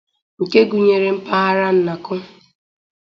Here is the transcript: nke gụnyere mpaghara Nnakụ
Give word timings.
nke 0.41 0.59
gụnyere 0.69 1.07
mpaghara 1.17 1.67
Nnakụ 1.75 2.15